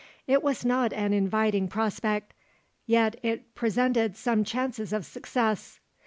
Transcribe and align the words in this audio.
It 0.25 0.41
was 0.41 0.65
not 0.65 0.93
an 0.93 1.13
inviting 1.13 1.67
prospect, 1.67 2.33
yet 2.87 3.19
it 3.21 3.53
presented 3.53 4.15
some 4.17 4.43
chances 4.43 4.93
of 4.93 5.05
success. 5.05 5.79